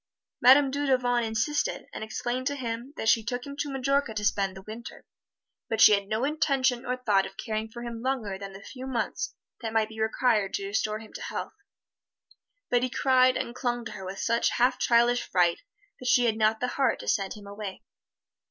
[0.41, 4.57] Madame Dudevant insisted, and explained to him that she took him to Majorca to spend
[4.57, 5.05] the Winter,
[5.69, 8.87] but she had no intention or thought of caring for him longer than the few
[8.87, 11.53] months that might be required to restore him to health.
[12.71, 15.61] But he cried and clung to her with such half childish fright
[15.99, 17.83] that she had not the heart to send him away.